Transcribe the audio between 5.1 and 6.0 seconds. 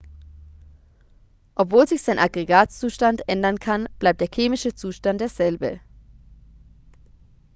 derselbe